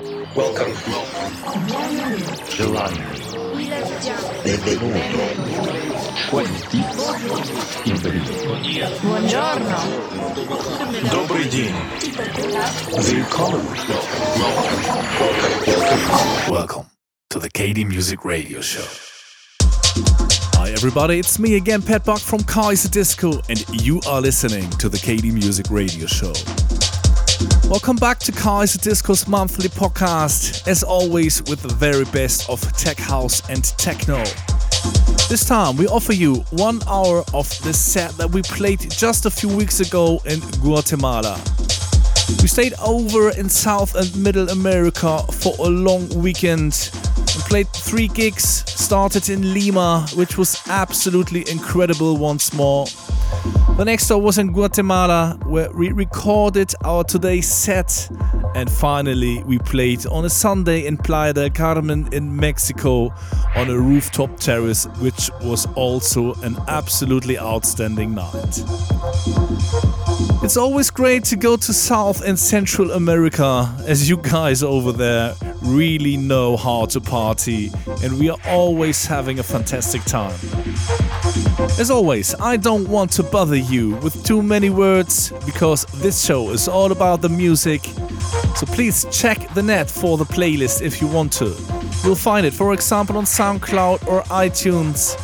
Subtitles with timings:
[0.00, 0.72] Welcome.
[2.54, 3.02] Gelato.
[4.44, 5.00] Benvenuto.
[6.30, 6.84] Quanti.
[9.02, 9.76] Buongiorno.
[11.10, 11.74] Добрый день.
[12.94, 13.66] Welcome.
[16.48, 16.86] Welcome
[17.30, 18.86] to the KD Music Radio Show.
[20.54, 24.98] Hi everybody, it's me again, Pat Buck from Kaiserdisco, and you are listening to the
[24.98, 26.34] KD Music Radio Show.
[27.68, 33.46] Welcome back to Kaiserdisco's monthly podcast, as always with the very best of tech house
[33.50, 34.24] and techno.
[35.28, 39.30] This time we offer you one hour of the set that we played just a
[39.30, 41.38] few weeks ago in Guatemala.
[42.40, 48.08] We stayed over in South and Middle America for a long weekend and played three
[48.08, 48.64] gigs.
[48.66, 52.86] Started in Lima, which was absolutely incredible once more.
[53.78, 58.10] The next stop was in Guatemala, where we recorded our today's set.
[58.56, 63.14] And finally, we played on a Sunday in Playa del Carmen in Mexico
[63.54, 68.64] on a rooftop terrace, which was also an absolutely outstanding night.
[70.40, 75.34] It's always great to go to South and Central America, as you guys over there
[75.62, 77.70] really know how to party,
[78.02, 80.38] and we are always having a fantastic time.
[81.78, 86.50] As always, I don't want to bother you with too many words because this show
[86.50, 87.84] is all about the music.
[88.56, 91.54] So please check the net for the playlist if you want to.
[92.04, 95.16] You'll find it, for example, on SoundCloud or iTunes.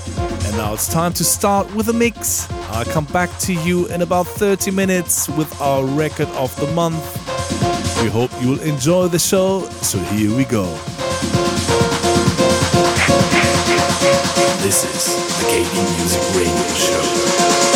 [0.56, 2.48] Now it's time to start with a mix.
[2.70, 7.02] I'll come back to you in about 30 minutes with our record of the month.
[8.00, 10.66] We hope you'll enjoy the show, so here we go.
[14.62, 15.06] This is
[15.38, 17.73] the KD Music Radio Show.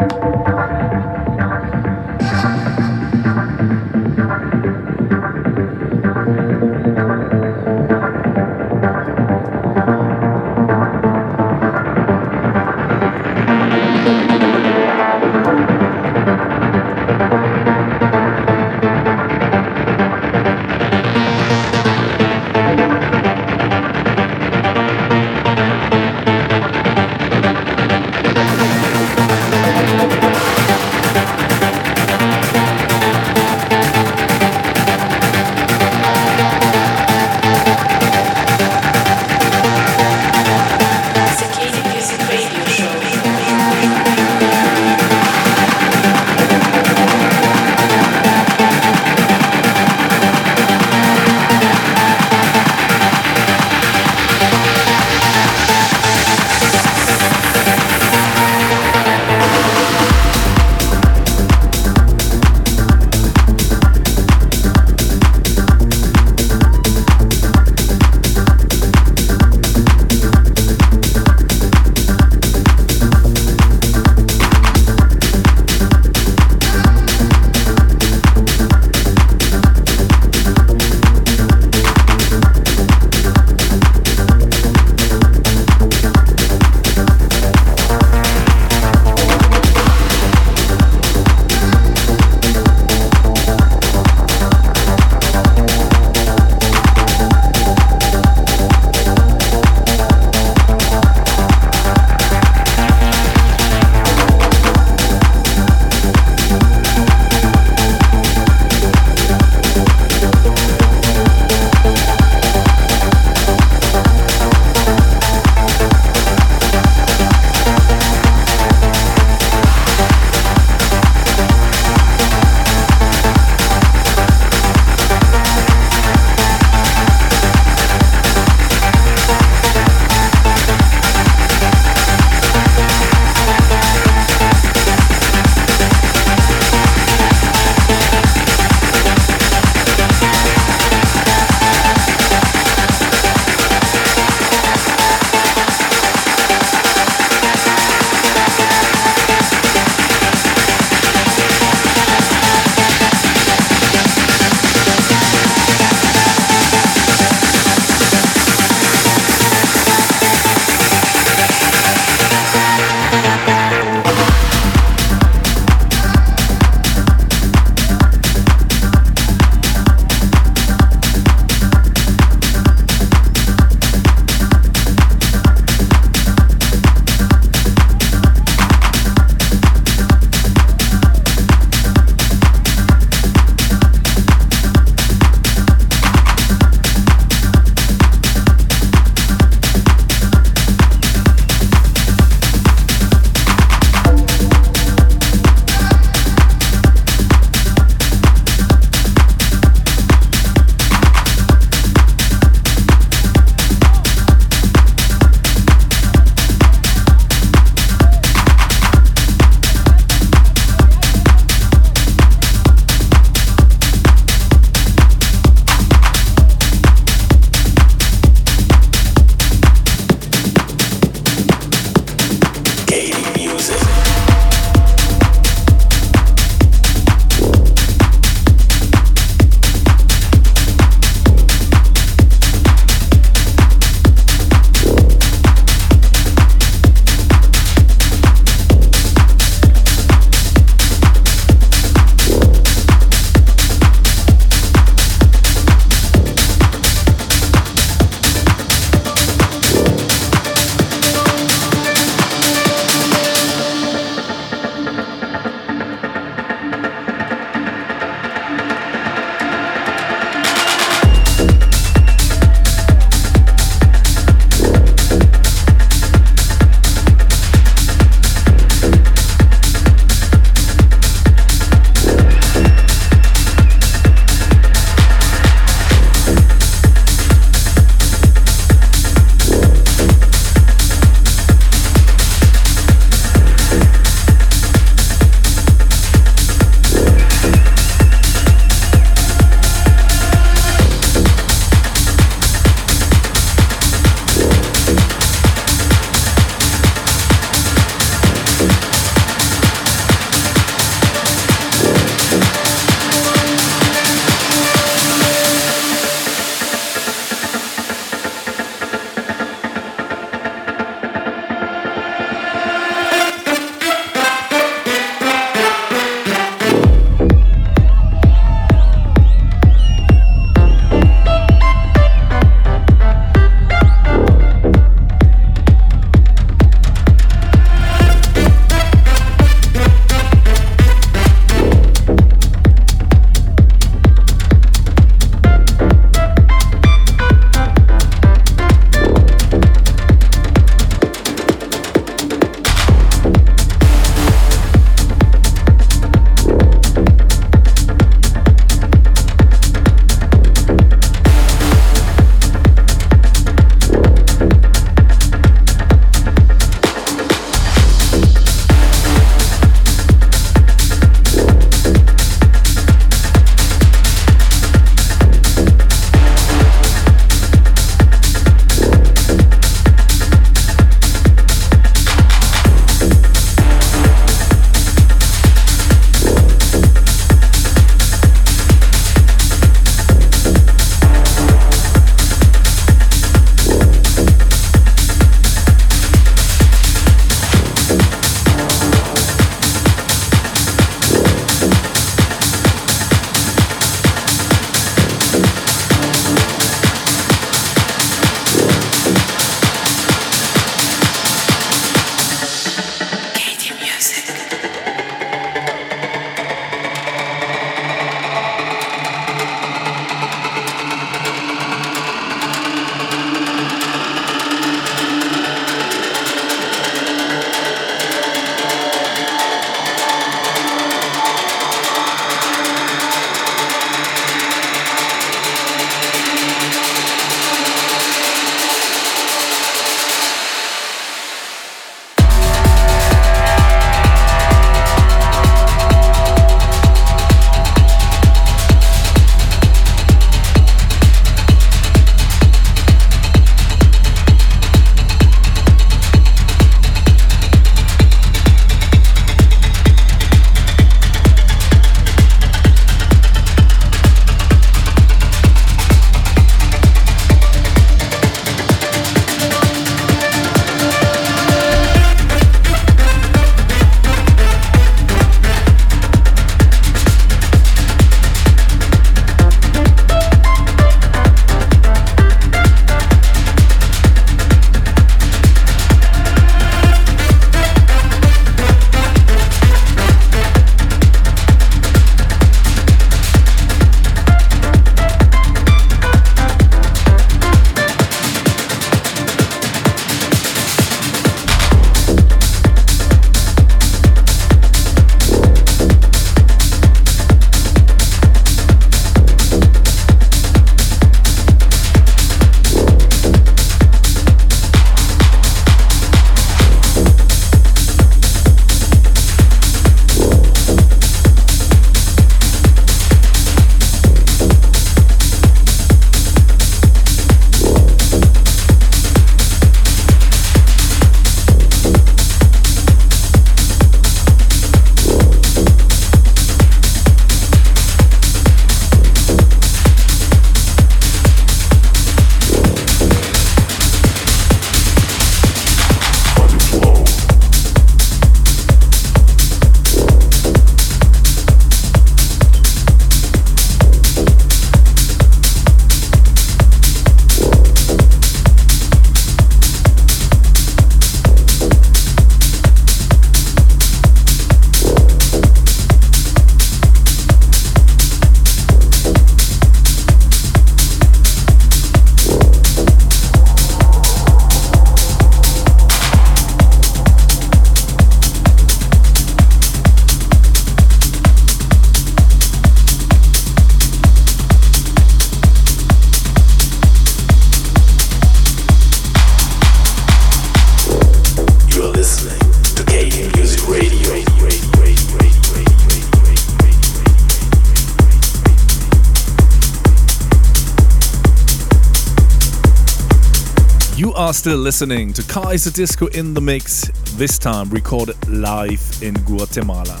[594.46, 596.82] Still listening to Kaiserdisco in the Mix,
[597.16, 600.00] this time recorded live in Guatemala.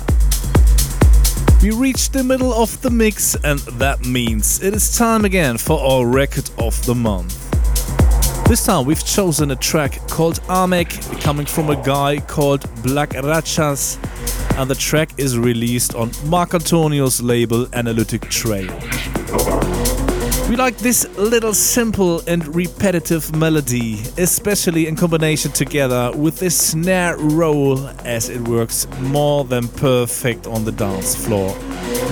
[1.60, 5.80] We reached the middle of the mix, and that means it is time again for
[5.80, 7.34] our record of the month.
[8.46, 10.86] This time we've chosen a track called Amen,
[11.18, 13.98] coming from a guy called Blackrachas,
[14.56, 18.70] and the track is released on Marc Antonio's label Analytic Trail.
[20.48, 27.16] We like this little simple and repetitive melody, especially in combination together with this snare
[27.16, 31.50] roll as it works more than perfect on the dance floor.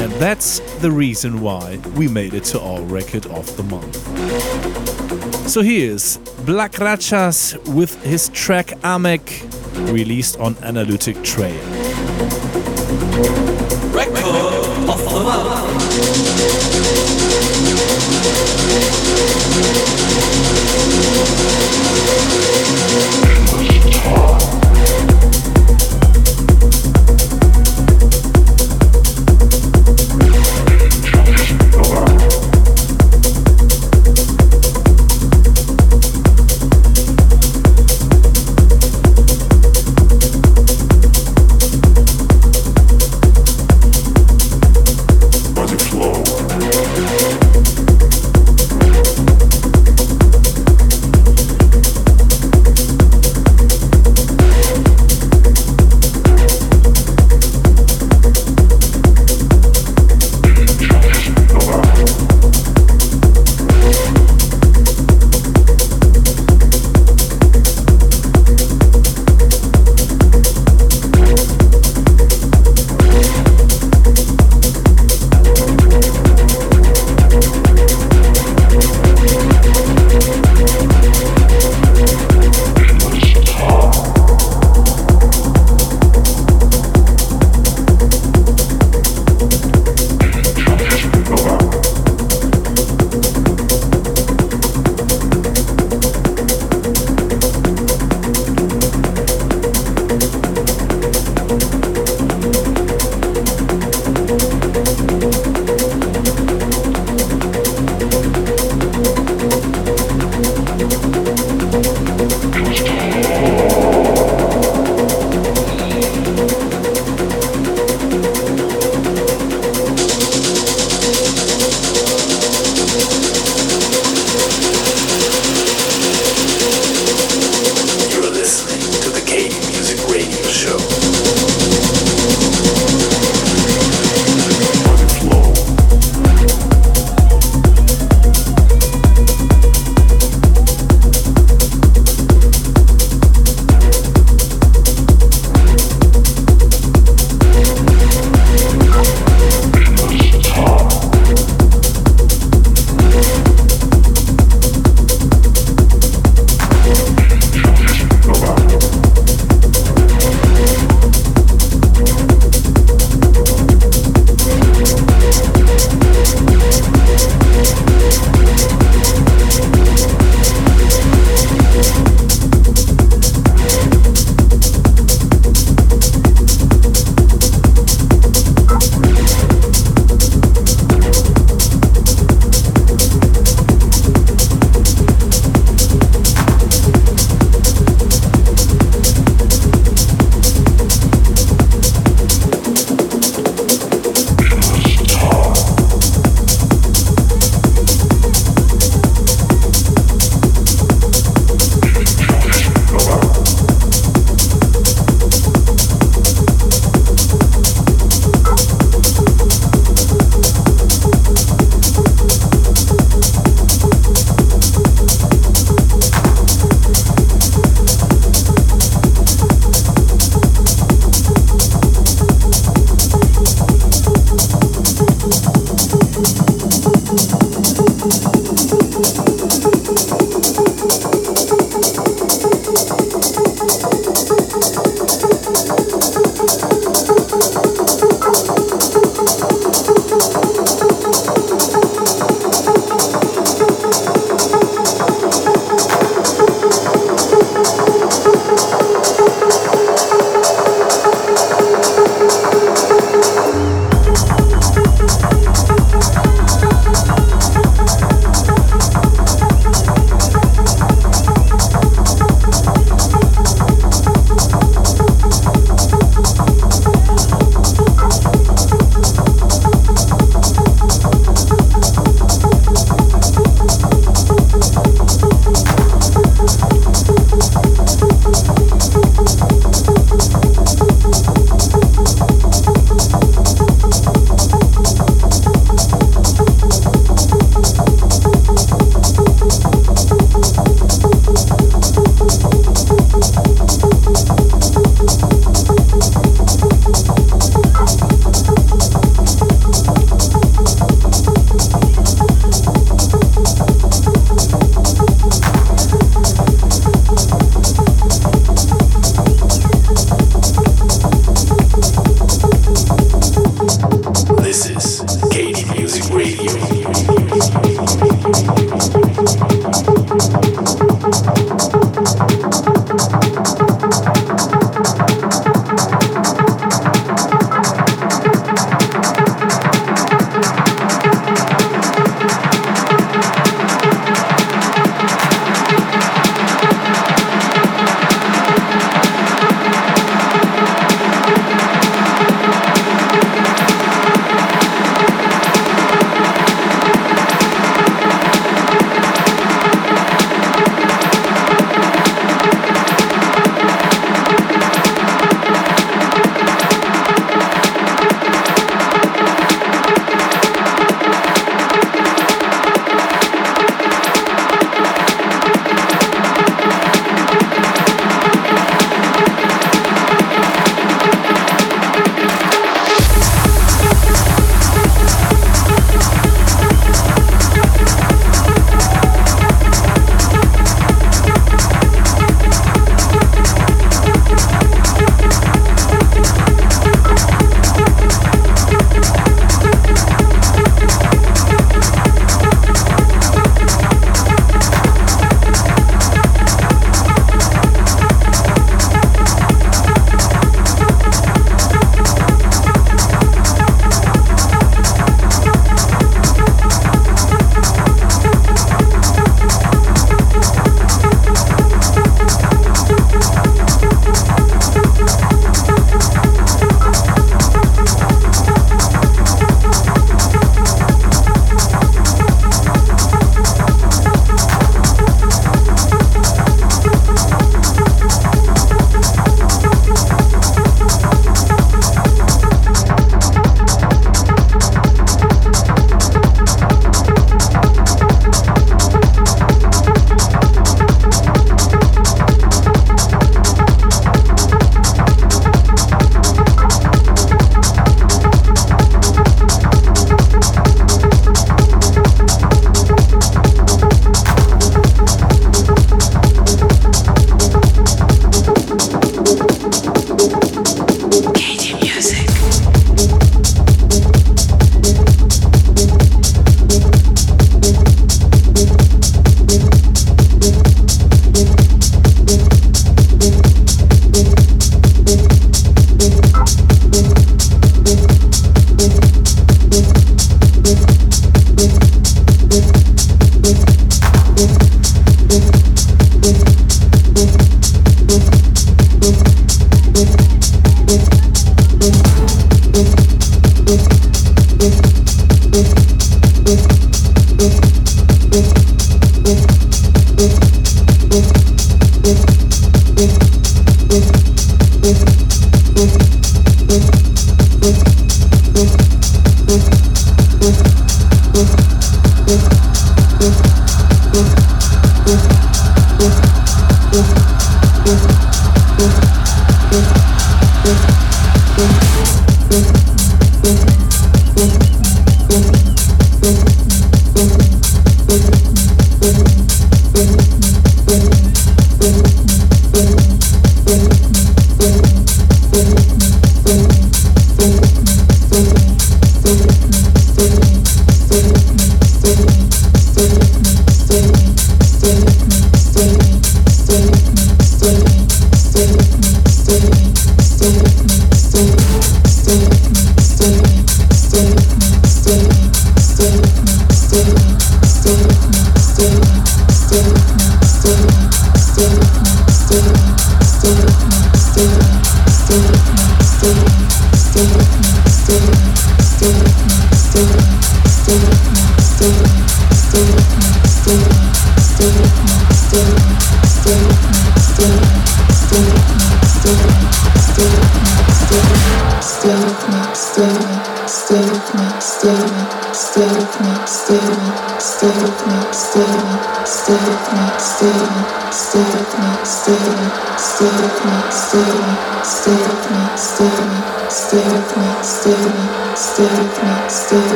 [0.00, 3.96] And that's the reason why we made it to our record of the month.
[5.48, 9.20] So here's Blackrachas with his track Amen,
[9.92, 11.54] released on Analytic Trail.
[13.94, 14.24] Record
[14.90, 15.65] of the month.
[19.56, 21.55] どうも。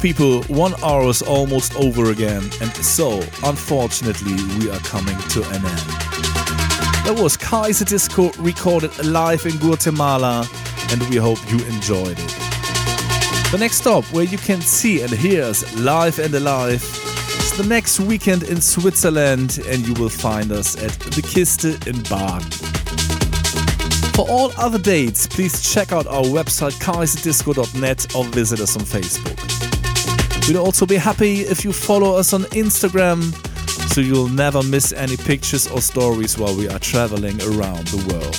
[0.00, 5.56] People, one hour is almost over again, and so, unfortunately, we are coming to an
[5.56, 5.88] end.
[7.04, 10.48] That was Kaiserdisco recorded live in Guatemala,
[10.90, 12.28] and we hope you enjoyed it.
[13.50, 17.66] The next stop where you can see and hear us live and alive is the
[17.66, 22.48] next weekend in Switzerland, and you will find us at the Kiste in Baden.
[24.14, 29.67] For all other dates, please check out our website kaiserdisco.net or visit us on Facebook.
[30.48, 33.34] We'd also be happy if you follow us on Instagram
[33.92, 38.34] so you'll never miss any pictures or stories while we are traveling around the world.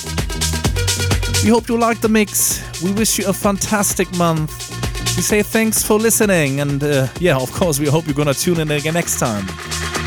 [1.44, 2.60] We hope you like the mix.
[2.82, 4.50] We wish you a fantastic month.
[5.16, 8.58] We say thanks for listening, and uh, yeah, of course, we hope you're gonna tune
[8.58, 9.46] in again next time.